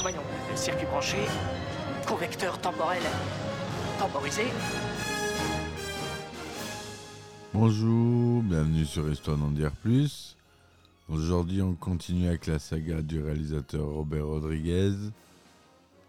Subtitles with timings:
[0.00, 0.22] Voyons,
[0.54, 1.18] circuit branché,
[2.06, 3.02] convecteur temporel
[3.98, 4.44] temporisé.
[7.52, 10.36] Bonjour, bienvenue sur Histoire d'en dire plus.
[11.08, 14.94] Aujourd'hui, on continue avec la saga du réalisateur Robert Rodriguez,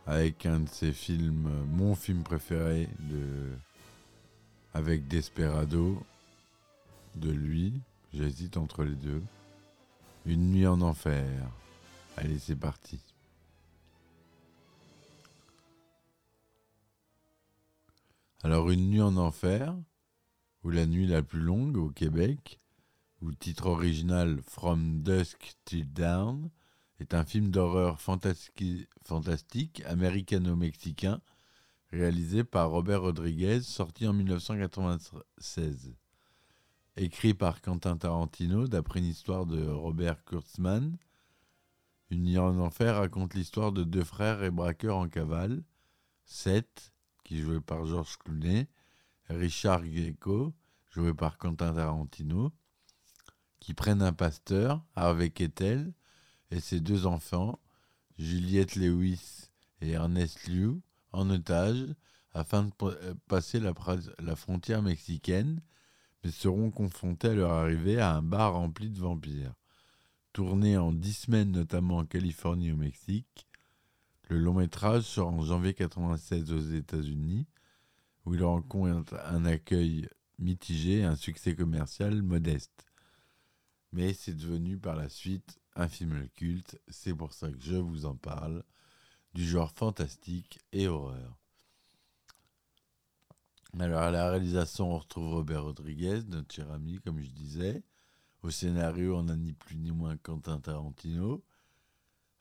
[0.05, 3.49] avec un de ses films, mon film préféré, de...
[4.75, 5.99] avec Desperado,
[7.15, 7.73] de lui.
[8.13, 9.23] J'hésite entre les deux.
[10.27, 11.25] Une nuit en enfer.
[12.17, 12.99] Allez, c'est parti.
[18.41, 19.75] Alors, Une nuit en enfer,
[20.63, 22.61] ou La nuit la plus longue au Québec,
[23.21, 26.49] ou titre original From Dusk Till Dawn,
[27.01, 31.19] est un film d'horreur fantastique américano-mexicain
[31.91, 35.95] réalisé par Robert Rodriguez, sorti en 1996.
[36.95, 40.97] Écrit par Quentin Tarantino d'après une histoire de Robert Kurtzman,
[42.09, 45.61] Une nuit en enfer raconte l'histoire de deux frères et braqueurs en cavale,
[46.23, 46.93] Seth,
[47.29, 48.67] qui joué par Georges Clooney,
[49.29, 50.51] Richard Greco,
[50.89, 52.51] joué par Quentin Tarantino,
[53.59, 55.93] qui prennent un pasteur, Harvey Kettel,
[56.49, 57.59] et ses deux enfants,
[58.17, 61.93] Juliette Lewis et Ernest Liu, en otage
[62.33, 65.61] afin de euh, passer la frontière mexicaine,
[66.23, 69.53] mais seront confrontés à leur arrivée à un bar rempli de vampires.
[70.33, 73.47] Tourné en dix semaines notamment en Californie et au Mexique,
[74.29, 77.47] le long métrage sort en janvier 1996 aux États-Unis,
[78.25, 80.07] où il rencontre un accueil
[80.37, 82.85] mitigé et un succès commercial modeste.
[83.91, 88.05] Mais c'est devenu par la suite un film culte, c'est pour ça que je vous
[88.05, 88.63] en parle,
[89.33, 91.35] du genre fantastique et horreur.
[93.79, 97.83] Alors à la réalisation, on retrouve Robert Rodriguez, notre cher ami, comme je disais.
[98.43, 101.43] Au scénario, on n'a ni plus ni moins Quentin Tarantino.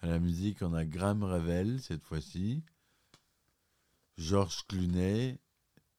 [0.00, 2.62] À la musique, on a Graham Revel cette fois-ci.
[4.16, 5.38] Georges Clooney,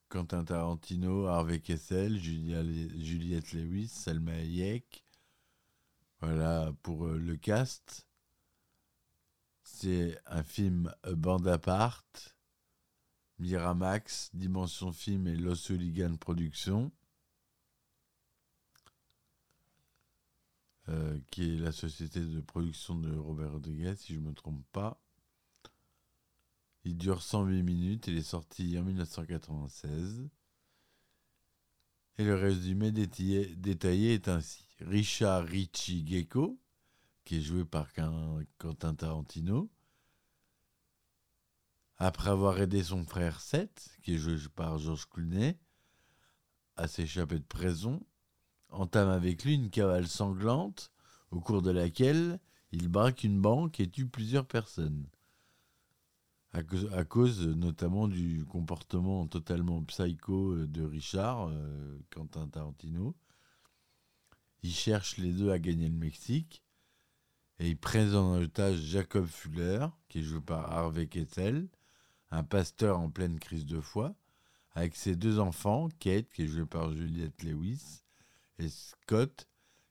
[0.07, 5.03] Quentin Tarantino, Harvey Kessel, Juliette Lewis, Salma Hayek.
[6.21, 8.07] Voilà pour euh, le cast.
[9.63, 12.05] C'est un film euh, bande apart.
[13.38, 16.91] Miramax, Dimension Film et Los Hooligan Productions.
[20.89, 24.66] Euh, qui est la société de production de Robert Rodriguez, si je ne me trompe
[24.72, 25.00] pas.
[26.83, 30.27] Il dure 108 minutes, il est sorti en 1996.
[32.17, 34.66] Et le résumé détaillé, est ainsi.
[34.79, 36.59] Richard Ricci Gecko,
[37.23, 37.94] qui est joué par
[38.57, 39.69] Quentin Tarantino,
[41.97, 45.59] après avoir aidé son frère Seth, qui est joué par Georges Clooney,
[46.77, 48.01] à s'échapper de prison,
[48.69, 50.91] entame avec lui une cavale sanglante
[51.31, 52.40] au cours de laquelle
[52.72, 55.07] il braque une banque et tue plusieurs personnes.
[56.52, 63.16] À cause, notamment du comportement totalement psycho euh, de Richard, euh, Quentin Tarantino.
[64.63, 66.63] Il cherche les deux à gagner le Mexique
[67.59, 71.68] et il prend en otage Jacob Fuller, qui est joué par Harvey Keitel,
[72.31, 74.16] un pasteur en pleine crise de foi,
[74.74, 78.01] avec ses deux enfants, Kate, qui est jouée par Juliette Lewis,
[78.59, 79.47] et Scott,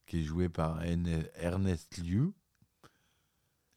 [0.06, 2.32] qui est joué par Erne- Ernest Liu.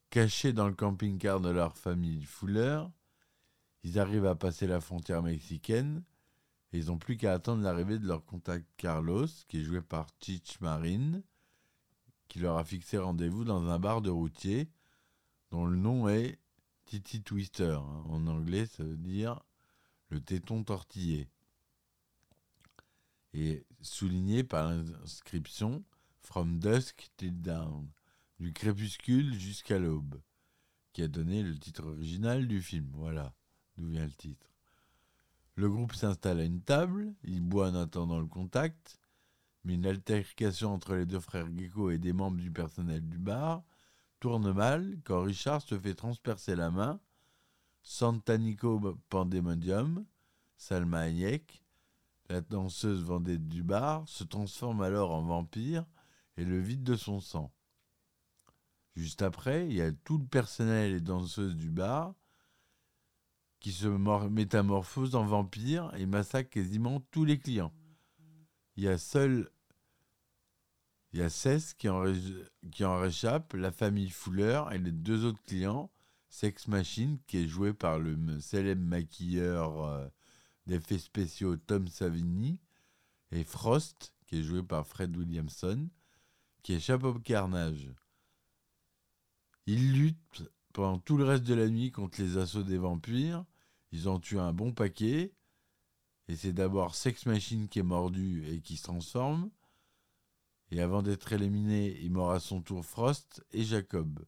[0.09, 2.83] Cachés dans le camping-car de leur famille Fuller,
[3.83, 6.03] ils arrivent à passer la frontière mexicaine
[6.73, 10.07] et ils n'ont plus qu'à attendre l'arrivée de leur contact Carlos, qui est joué par
[10.19, 11.21] Chich Marin,
[12.27, 14.69] qui leur a fixé rendez-vous dans un bar de routier
[15.49, 16.39] dont le nom est
[16.85, 17.77] Titi Twister.
[18.05, 19.41] En anglais, ça veut dire
[20.09, 21.29] le téton tortillé
[23.33, 25.83] et souligné par l'inscription
[26.21, 27.87] From Dusk Till Dawn,
[28.39, 30.21] du crépuscule jusqu'à l'aube,
[30.93, 32.89] qui a donné le titre original du film.
[32.93, 33.33] Voilà
[33.77, 34.47] d'où vient le titre.
[35.55, 38.99] Le groupe s'installe à une table, il boit en attendant le contact,
[39.63, 43.63] mais une altercation entre les deux frères Gecko et des membres du personnel du bar
[44.19, 46.99] tourne mal quand Richard se fait transpercer la main,
[47.83, 48.79] Santanico
[49.09, 50.05] Pandemonium,
[50.57, 51.60] Salma Hayek,
[52.31, 55.85] la danseuse vendette du bar, se transforme alors en vampire
[56.37, 57.51] et le vide de son sang.
[58.95, 62.13] Juste après, il y a tout le personnel et danseuses du bar
[63.59, 67.73] qui se métamorphosent en vampires et massacrent quasiment tous les clients.
[68.75, 69.49] Il y a seul
[71.13, 72.05] il y a Cess qui en,
[72.71, 75.91] qui en réchappe, la famille Fuller et les deux autres clients,
[76.29, 80.07] Sex Machine, qui est joué par le célèbre maquilleur euh,
[80.65, 82.59] d'effets spéciaux Tom Savini,
[83.31, 85.89] et Frost, qui est joué par Fred Williamson,
[86.63, 87.89] qui échappe au carnage.
[89.65, 90.43] Ils luttent
[90.73, 93.45] pendant tout le reste de la nuit contre les assauts des vampires.
[93.91, 95.33] Ils en tuent un bon paquet.
[96.27, 99.49] Et c'est d'abord Sex Machine qui est mordu et qui se transforme.
[100.71, 104.25] Et avant d'être éliminé, il mord à son tour Frost et Jacob.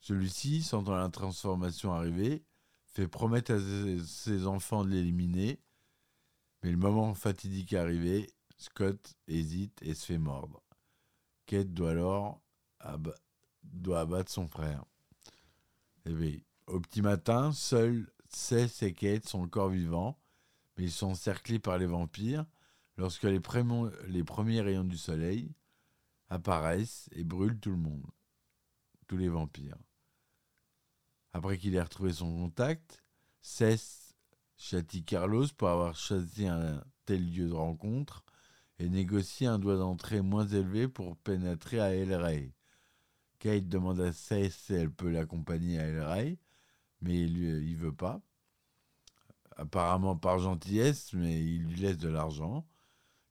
[0.00, 2.44] Celui-ci, sentant la transformation arriver,
[2.92, 3.58] fait promettre à
[4.04, 5.60] ses enfants de l'éliminer.
[6.62, 10.62] Mais le moment fatidique est arrivé, Scott hésite et se fait mordre.
[11.46, 12.42] Kate doit alors
[12.80, 14.84] abattre son frère.
[16.06, 20.18] Et eh au petit matin, seuls Cess et Kate sont encore vivants,
[20.76, 22.46] mais ils sont encerclés par les vampires
[22.96, 25.52] lorsque les premiers rayons du soleil
[26.28, 28.06] apparaissent et brûlent tout le monde,
[29.08, 29.78] tous les vampires.
[31.32, 33.02] Après qu'il ait retrouvé son contact,
[33.40, 34.14] Cess
[34.56, 38.24] châtie Carlos pour avoir chassé un tel lieu de rencontre
[38.78, 42.52] et négocie un droit d'entrée moins élevé pour pénétrer à El Rey.
[43.38, 46.38] Kate demande à Cess si elle peut l'accompagner à El Rey,
[47.00, 48.20] mais il ne veut pas.
[49.56, 52.66] Apparemment par gentillesse, mais il lui laisse de l'argent.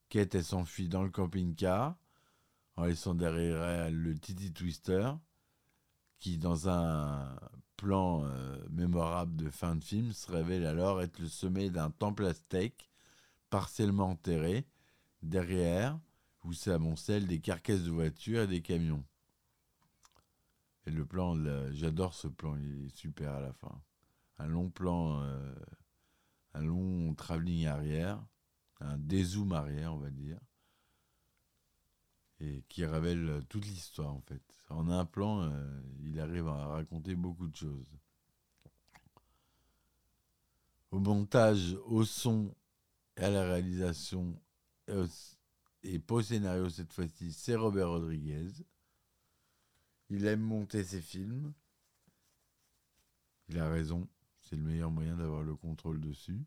[0.09, 1.95] Kate, elle s'enfuit dans le camping-car
[2.75, 5.11] en laissant derrière elle le Titi Twister,
[6.19, 7.37] qui, dans un
[7.79, 12.25] plan euh, mémorable de fin de film, se révèle alors être le sommet d'un temple
[12.25, 12.89] aztèque
[13.49, 14.65] partiellement enterré
[15.21, 15.97] derrière,
[16.43, 19.03] où s'amoncellent des carcasses de voitures et des camions.
[20.85, 21.35] Et le plan,
[21.71, 23.81] j'adore ce plan, il est super à la fin.
[24.39, 25.55] Un long plan, euh,
[26.53, 28.21] un long travelling arrière,
[28.81, 30.39] un dézoom arrière, on va dire,
[32.39, 34.41] et qui révèle toute l'histoire en fait.
[34.69, 37.97] En un plan, euh, il arrive à raconter beaucoup de choses.
[40.91, 42.55] Au montage, au son
[43.17, 44.39] et à la réalisation,
[45.83, 48.49] et pour scénario cette fois-ci, c'est Robert Rodriguez.
[50.09, 51.53] Il aime monter ses films.
[53.49, 54.07] Il a raison,
[54.41, 56.43] c'est le meilleur moyen d'avoir le contrôle dessus.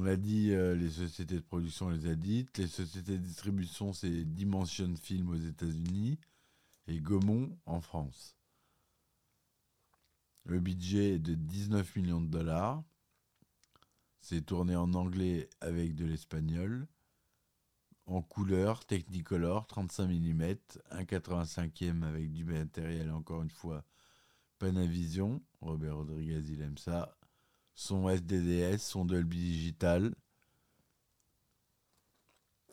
[0.00, 2.56] On l'a dit, euh, les sociétés de production les a dites.
[2.56, 6.18] Les sociétés de distribution, c'est Dimension Film aux États-Unis
[6.86, 8.34] et Gaumont en France.
[10.44, 12.82] Le budget est de 19 millions de dollars.
[14.22, 16.88] C'est tourné en anglais avec de l'espagnol,
[18.06, 20.42] en couleur, Technicolor, 35 mm,
[20.92, 23.84] 1,85e avec du matériel, encore une fois,
[24.58, 25.42] Panavision.
[25.60, 27.14] Robert Rodriguez, il aime ça.
[27.82, 30.14] Son SDDS, son Dolby Digital.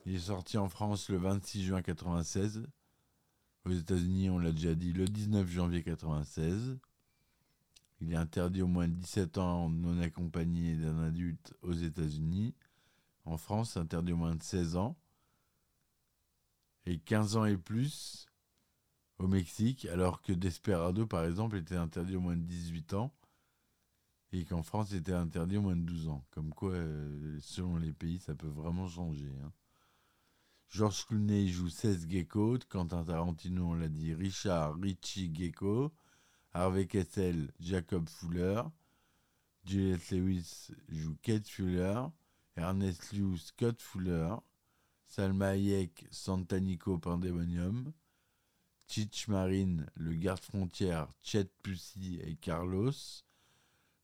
[0.04, 2.66] Il est sorti en France le 26 juin 1996.
[3.64, 6.78] Aux États-Unis, on l'a déjà dit, le 19 janvier 1996.
[8.02, 12.54] Il est interdit au moins de 17 ans non accompagné d'un adulte aux États-Unis.
[13.24, 14.94] En France, interdit au moins de 16 ans.
[16.84, 18.26] Et 15 ans et plus
[19.18, 23.10] au Mexique, alors que Desperado, par exemple, était interdit au moins de 18 ans.
[24.32, 26.24] Et qu'en France, il était interdit au moins de 12 ans.
[26.30, 29.32] Comme quoi, euh, selon les pays, ça peut vraiment changer.
[29.42, 29.52] Hein.
[30.68, 32.58] Georges Clooney joue 16 Gecko.
[32.68, 35.92] Quentin Tarantino, on l'a dit, Richard Richie Gecko.
[36.52, 38.62] Harvey Kessel, Jacob Fuller.
[39.64, 42.02] Juliette Lewis joue Kate Fuller.
[42.56, 44.34] Ernest Liu, Scott Fuller.
[45.06, 47.92] Salma Hayek, Santanico Pandemonium.
[48.88, 52.92] Chich Marine, le garde-frontière, Chet Pussy et Carlos.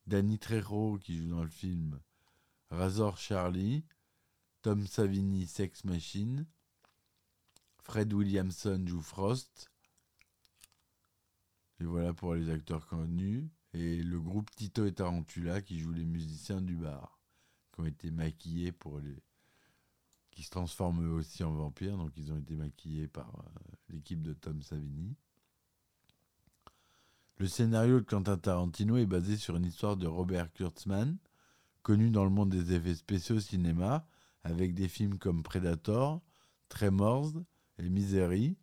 [0.07, 1.99] Danny Trejo qui joue dans le film
[2.71, 3.85] Razor Charlie.
[4.63, 6.47] Tom Savini, Sex Machine.
[7.83, 9.71] Fred Williamson joue Frost.
[11.81, 13.51] Et voilà pour les acteurs connus.
[13.73, 17.19] Et le groupe Tito et Tarantula qui joue les musiciens du bar,
[17.73, 19.23] qui ont été maquillés pour les.
[20.31, 24.23] qui se transforment eux aussi en vampires, donc ils ont été maquillés par euh, l'équipe
[24.23, 25.17] de Tom Savini.
[27.39, 31.17] Le scénario de Quentin Tarantino est basé sur une histoire de Robert Kurtzman,
[31.83, 34.07] connu dans le monde des effets spéciaux au cinéma,
[34.45, 36.23] avec des films comme Predator,
[36.69, 37.33] Tremors
[37.79, 38.57] et Misery,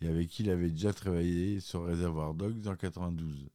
[0.00, 3.48] et avec qui il avait déjà travaillé sur Reservoir Dogs en 92.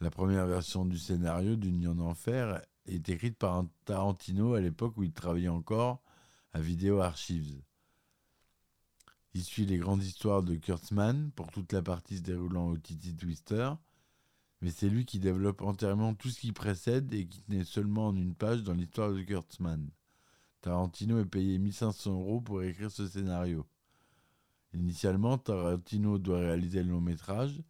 [0.00, 1.56] La première version du scénario
[1.88, 6.00] en enfer est écrite par Tarantino à l'époque où il travaillait encore
[6.52, 7.60] à Video Archives.
[9.34, 13.14] Il suit les grandes histoires de Kurtzman pour toute la partie se déroulant au Titi
[13.14, 13.70] Twister,
[14.60, 18.16] mais c'est lui qui développe entièrement tout ce qui précède et qui tenait seulement en
[18.16, 19.90] une page dans l'histoire de Kurtzman.
[20.60, 23.66] Tarantino est payé 1500 euros pour écrire ce scénario.
[24.74, 27.62] Initialement, Tarantino doit réaliser le long métrage,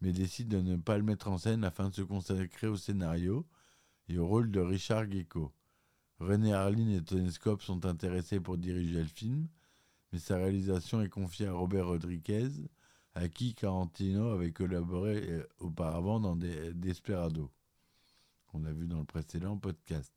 [0.00, 3.46] mais décide de ne pas le mettre en scène afin de se consacrer au scénario
[4.08, 5.52] et au rôle de Richard Gecko.
[6.18, 9.48] René Harlin et Tony Scott sont intéressés pour diriger le film,
[10.12, 12.48] mais sa réalisation est confiée à Robert Rodriguez,
[13.14, 17.50] à qui Tarantino avait collaboré euh, auparavant dans Desperado,
[18.46, 20.12] qu'on a vu dans le précédent podcast.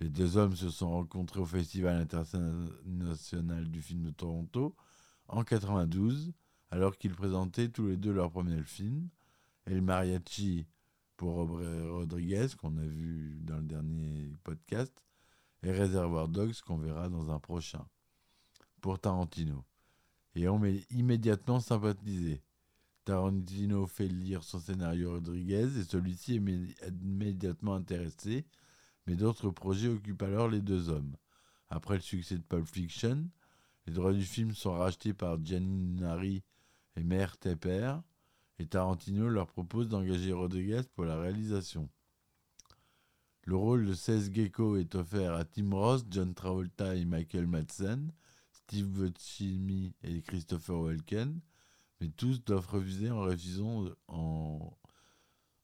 [0.00, 4.76] Les deux hommes se sont rencontrés au Festival international du film de Toronto
[5.28, 6.32] en 92,
[6.70, 9.08] alors qu'ils présentaient tous les deux leur premier film,
[9.64, 10.66] El Mariachi
[11.16, 14.92] pour Robert Rodriguez, qu'on a vu dans le dernier podcast,
[15.62, 17.86] et Reservoir Dogs, qu'on verra dans un prochain,
[18.86, 19.64] pour Tarantino.
[20.36, 22.40] Et on m'est immédiatement sympathisé.
[23.04, 28.46] Tarantino fait lire son scénario Rodriguez et celui-ci est immédiatement intéressé,
[29.08, 31.16] mais d'autres projets occupent alors les deux hommes.
[31.68, 33.28] Après le succès de Pulp Fiction,
[33.88, 36.44] les droits du film sont rachetés par Gianni Nari
[36.94, 37.96] et Mère Tepper,
[38.60, 41.88] et Tarantino leur propose d'engager Rodriguez pour la réalisation.
[43.46, 48.12] Le rôle de Seth Gecko est offert à Tim Ross, John Travolta et Michael Madsen,
[48.66, 51.38] Steve Buscemi et Christopher Walken,
[52.00, 53.84] mais tous doivent refuser en refusant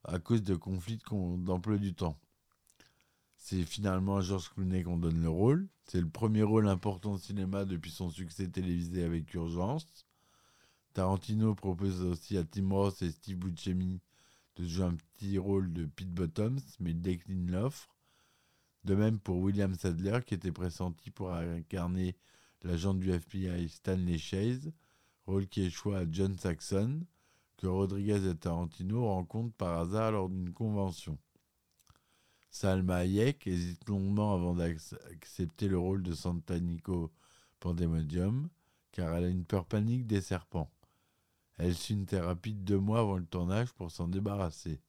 [0.05, 2.17] à cause de conflits d'emploi du temps.
[3.39, 5.67] C'est finalement à George Clooney qu'on donne le rôle.
[5.85, 10.07] C'est le premier rôle important au cinéma depuis son succès télévisé avec Urgence.
[10.95, 14.01] Tarantino propose aussi à Tim Ross et Steve Buscemi
[14.55, 17.97] de jouer un petit rôle de Pete Bottoms, mais il décline l'offre.
[18.85, 22.15] De même pour William Sadler, qui était pressenti pour incarner
[22.65, 24.73] l'agent du FBI Stanley Chase,
[25.27, 27.07] rôle qui échoua à John Saxon,
[27.57, 31.19] que Rodriguez et Tarantino rencontrent par hasard lors d'une convention.
[32.51, 37.11] Salma Hayek hésite longuement avant d'accepter le rôle de Santanico
[37.61, 38.49] Pandemodium,
[38.91, 40.71] car elle a une peur panique des serpents.
[41.57, 44.81] Elle suit une thérapie de deux mois avant le tournage pour s'en débarrasser.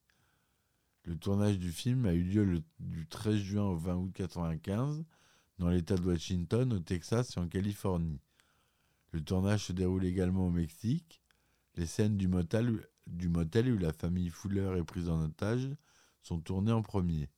[1.06, 5.06] Le tournage du film a eu lieu du 13 juin au 20 août 1995
[5.60, 8.20] dans l'État de Washington, au Texas et en Californie.
[9.12, 11.22] Le tournage se déroule également au Mexique.
[11.76, 15.70] Les scènes du motel, où la famille Fuller est prise en otage
[16.22, 17.30] sont tournées en premier.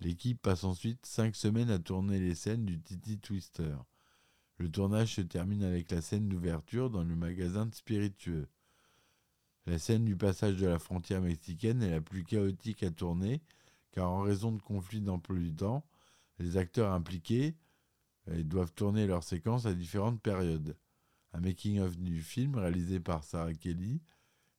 [0.00, 3.74] L'équipe passe ensuite cinq semaines à tourner les scènes du Titi Twister.
[4.58, 8.48] Le tournage se termine avec la scène d'ouverture dans le magasin de spiritueux.
[9.66, 13.42] La scène du passage de la frontière mexicaine est la plus chaotique à tourner,
[13.92, 15.84] car en raison de conflits d'emploi du temps,
[16.42, 17.56] les acteurs impliqués
[18.28, 20.76] euh, doivent tourner leurs séquences à différentes périodes.
[21.32, 24.02] Un making-of du film réalisé par Sarah Kelly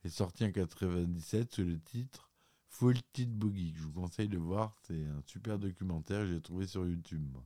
[0.04, 2.32] est sorti en 1997 sous le titre
[2.68, 3.74] Full Tit Boogie.
[3.75, 7.38] Je vous conseille de voir, c'est un super documentaire que j'ai trouvé sur YouTube.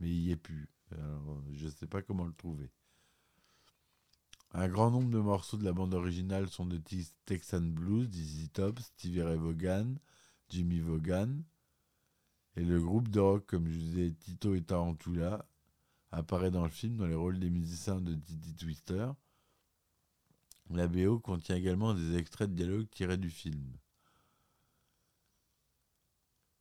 [0.00, 0.68] Mais il n'y est plus.
[1.52, 2.70] je ne sais pas comment le trouver.
[4.56, 6.80] Un grand nombre de morceaux de la bande originale sont de
[7.26, 9.94] Texan Blues, Dizzy Top, Stevie Ray Vaughan,
[10.48, 11.42] Jimmy Vaughan.
[12.56, 15.44] Et le groupe de rock, comme je disais, Tito et Tarantula,
[16.12, 19.10] apparaît dans le film dans les rôles des musiciens de Titi Twister.
[20.70, 23.76] La BO contient également des extraits de dialogue tirés du film.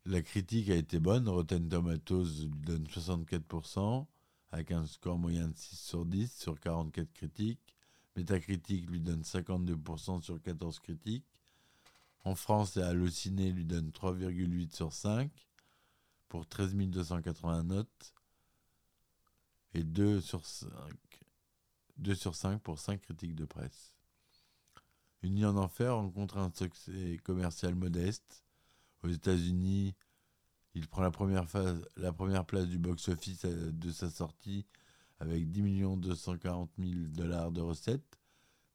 [0.05, 4.05] La critique a été bonne, Rotten Tomatoes lui donne 64%,
[4.51, 7.75] avec un score moyen de 6 sur 10 sur 44 critiques.
[8.15, 11.25] Metacritic lui donne 52% sur 14 critiques.
[12.25, 15.31] En France, et Allociné lui donne 3,8 sur 5
[16.33, 18.15] pour 13 280 notes
[19.75, 20.67] et 2 sur 5,
[21.97, 23.93] 2 sur 5 pour 5 critiques de presse.
[25.21, 28.43] Une nuit en enfer rencontre un succès commercial modeste
[29.03, 29.93] aux États-Unis,
[30.73, 34.65] il prend la première, phase, la première place du box-office euh, de sa sortie
[35.19, 38.17] avec 10 240 000 dollars de recettes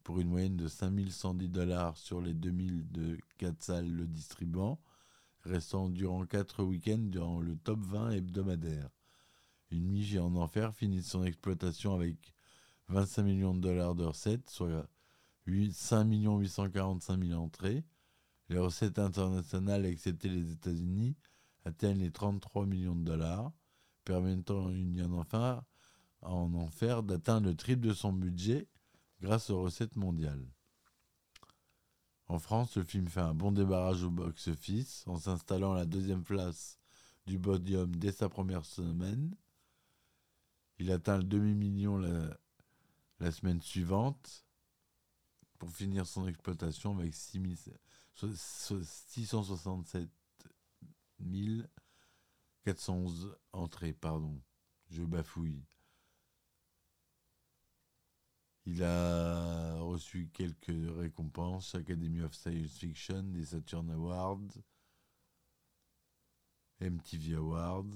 [0.05, 4.79] pour une moyenne de 5 110 dollars sur les 2000 de 4 salles le distribuant,
[5.49, 8.89] restant durant 4 week-ends dans le top 20 hebdomadaire.
[9.71, 12.33] Une nuit en enfer finit son exploitation avec
[12.89, 14.89] 25 millions de dollars de recettes, soit
[15.73, 17.85] 5 845 000 entrées,
[18.49, 21.17] les recettes internationales, excepté les États-Unis,
[21.65, 23.53] atteignent les 33 millions de dollars,
[24.05, 25.63] permettant à Union enfin
[26.23, 28.69] en enfer d'atteindre le triple de son budget
[29.21, 30.47] grâce aux recettes mondiales.
[32.29, 36.23] En France, le film fait un bon débarrage au box-office en s'installant à la deuxième
[36.23, 36.79] place
[37.27, 39.35] du podium dès sa première semaine.
[40.79, 42.37] Il atteint le demi-million la,
[43.33, 44.45] semaine suivante
[45.59, 50.11] pour finir son exploitation avec 667
[52.65, 53.95] 411 entrées.
[53.95, 54.39] Pardon,
[54.91, 55.65] je bafouille.
[58.71, 64.59] Il a reçu quelques récompenses, Academy of Science Fiction, des Saturn Awards,
[66.79, 67.87] MTV Awards.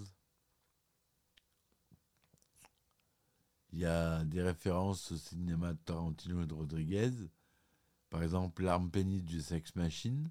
[3.70, 7.12] Il y a des références au cinéma de Tarantino et de Rodriguez.
[8.08, 10.30] Par exemple, l'arme pénible du Sex Machine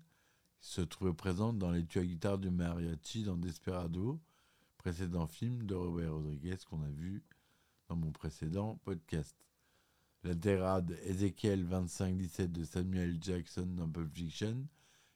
[0.60, 4.20] se trouvait présente dans les tueurs à guitare du mariachi dans Desperado,
[4.80, 7.22] précédent film de Robert Rodriguez qu'on a vu
[7.90, 9.38] dans mon précédent podcast.
[10.24, 14.68] La dégrade Ezekiel 25-17 de Samuel Jackson dans Pulp Fiction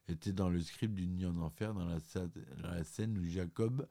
[0.07, 3.87] était dans le script d'une nuit en enfer dans la, scène où Jacob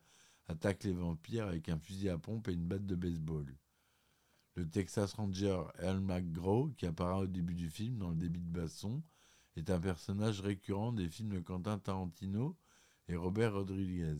[0.48, 3.46] attaque les vampires avec un fusil à pompe et une batte de baseball.
[4.56, 8.50] Le Texas Ranger Earl McGraw, qui apparaît au début du film dans le débit de
[8.50, 9.00] basson,
[9.54, 12.56] est un personnage récurrent des films de Quentin Tarantino
[13.06, 14.18] et Robert Rodriguez.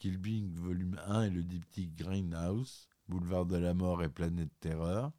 [0.00, 5.12] Kill Bill volume 1 et le diptyque Grindhouse, Boulevard de la Mort et Planète Terreur.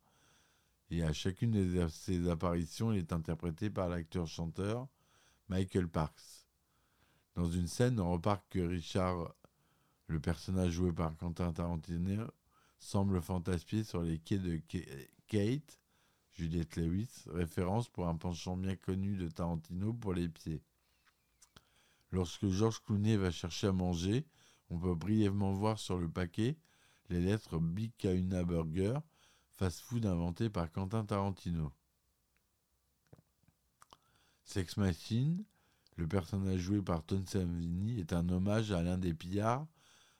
[0.91, 4.87] Et à chacune de ses apparitions, il est interprété par l'acteur-chanteur
[5.47, 6.47] Michael Parks.
[7.35, 9.33] Dans une scène, on remarque que Richard,
[10.07, 12.25] le personnage joué par Quentin Tarantino,
[12.79, 14.59] semble fantasmer sur les quais de
[15.27, 15.79] Kate,
[16.33, 20.63] Juliette Lewis, référence pour un penchant bien connu de Tarantino pour les pieds.
[22.11, 24.25] Lorsque Georges Clooney va chercher à manger,
[24.69, 26.57] on peut brièvement voir sur le paquet
[27.09, 28.99] les lettres Big Burger,
[29.59, 31.73] fast-food inventé par Quentin Tarantino.
[34.45, 35.43] Sex Machine,
[35.97, 39.67] le personnage joué par Tom Savini, est un hommage à l'un des pillards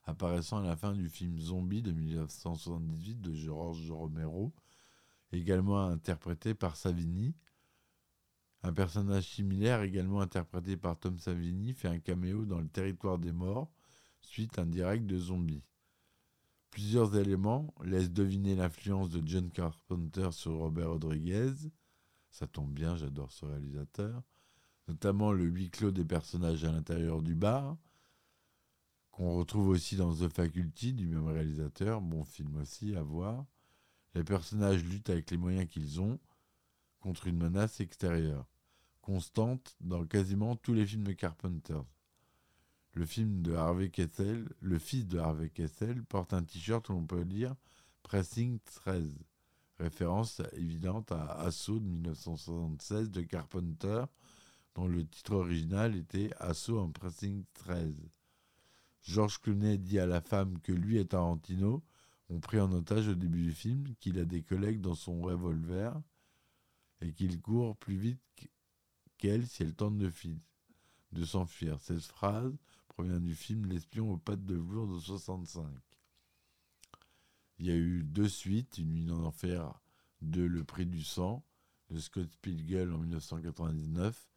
[0.04, 4.54] apparaissant à la fin du film Zombie de 1978 de George Romero,
[5.32, 7.34] également interprété par Savini.
[8.64, 13.32] Un personnage similaire, également interprété par Tom Savini, fait un caméo dans Le Territoire des
[13.32, 13.72] Morts,
[14.20, 15.64] suite indirecte de Zombie.
[16.80, 21.52] Plusieurs éléments laissent deviner l'influence de John Carpenter sur Robert Rodriguez.
[22.30, 24.24] Ça tombe bien, j'adore ce réalisateur.
[24.88, 27.76] Notamment le huis clos des personnages à l'intérieur du bar,
[29.12, 33.46] qu'on retrouve aussi dans The Faculty du même réalisateur, bon film aussi à voir.
[34.16, 36.18] Les personnages luttent avec les moyens qu'ils ont
[37.02, 38.48] contre une menace extérieure,
[39.02, 41.82] constante dans quasiment tous les films de Carpenter.
[43.00, 47.06] Le film de Harvey Kessel, le fils de Harvey Kessel, porte un t-shirt où on
[47.06, 47.56] peut lire
[48.04, 49.18] Pressing 13,
[49.78, 54.04] référence évidente à Assaut de 1976 de Carpenter,
[54.76, 57.96] dont le titre original était Assaut en Pressing 13.
[59.02, 61.82] George Clooney dit à la femme que lui et Tarantino
[62.30, 65.94] ont pris en otage au début du film, qu'il a des collègues dans son revolver
[67.00, 68.20] et qu'il court plus vite
[69.18, 70.12] qu'elle si elle tente de,
[71.14, 71.80] de s'enfuir.
[71.80, 72.58] Cette phrase
[73.00, 75.66] provient du film L'espion aux pattes de velours de 65.
[77.58, 79.80] Il y a eu deux suites, Une nuit en enfer
[80.20, 81.46] de Le prix du sang
[81.90, 84.28] de Scott Pilgrim en 1999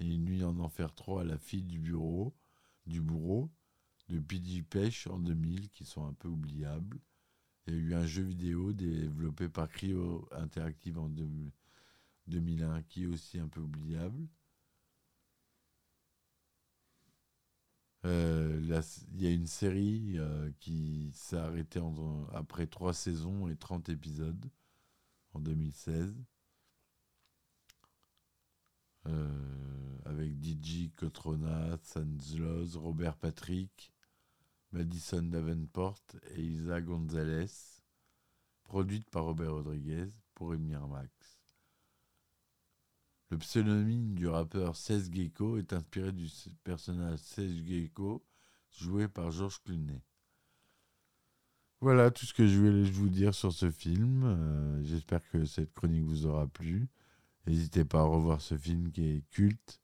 [0.00, 2.34] et Une nuit en enfer 3 à la fille du bureau,
[2.84, 3.50] du bourreau
[4.10, 4.60] de P.J.
[4.64, 7.00] Pêche en 2000 qui sont un peu oubliables.
[7.66, 11.08] Il y a eu un jeu vidéo développé par Cryo Interactive en
[12.26, 14.28] 2001 qui est aussi un peu oubliable.
[18.04, 21.80] Il y a une série euh, qui s'est arrêtée
[22.34, 24.50] après trois saisons et 30 épisodes
[25.32, 26.14] en 2016.
[29.06, 33.92] Euh, avec DJ Cotrona, Sanzloz, Robert Patrick,
[34.72, 36.00] Madison Davenport
[36.36, 37.46] et Isa Gonzalez,
[38.64, 41.33] produite par Robert Rodriguez pour Emir Max.
[43.34, 46.28] Le pseudonyme du rappeur Cesc Gecko est inspiré du
[46.62, 48.24] personnage Cesc Gecko
[48.70, 50.04] joué par Georges Clooney.
[51.80, 54.22] Voilà tout ce que je voulais vous dire sur ce film.
[54.22, 56.86] Euh, j'espère que cette chronique vous aura plu.
[57.48, 59.80] N'hésitez pas à revoir ce film qui est culte.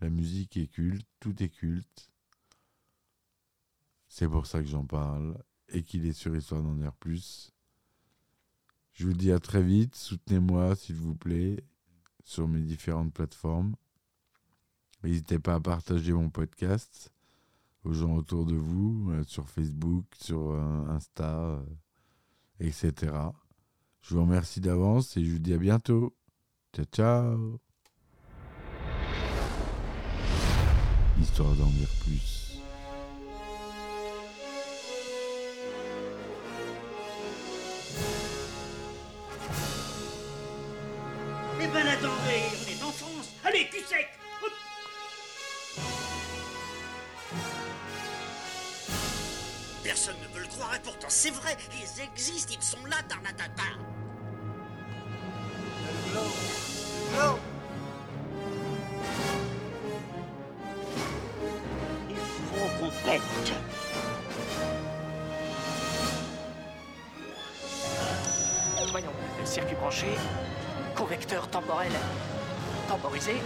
[0.00, 2.10] La musique est culte, tout est culte.
[4.08, 7.52] C'est pour ça que j'en parle et qu'il est sur Histoire d'en dire plus.
[8.94, 9.94] Je vous dis à très vite.
[9.94, 11.62] Soutenez-moi, s'il vous plaît,
[12.24, 13.74] sur mes différentes plateformes.
[15.02, 17.12] N'hésitez pas à partager mon podcast
[17.84, 21.62] aux gens autour de vous, euh, sur Facebook, sur euh, Insta, euh,
[22.60, 23.12] etc.
[24.00, 26.16] Je vous remercie d'avance et je vous dis à bientôt.
[26.74, 27.60] Ciao, ciao.
[31.20, 32.43] Histoire d'en dire plus.
[43.54, 44.08] Allez, cul sec
[44.42, 44.52] Hop.
[49.84, 53.62] Personne ne veut le croire et pourtant c'est vrai, ils existent, ils sont là, Tarnatata.
[62.10, 63.22] Il faut qu'on pète.
[68.90, 70.06] Voyons, le circuit branché,
[70.96, 71.92] correcteur temporel
[72.84, 73.40] temporisé,